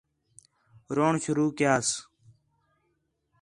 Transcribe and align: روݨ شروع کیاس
روݨ 0.95 1.13
شروع 1.25 1.47
کیاس 1.57 1.87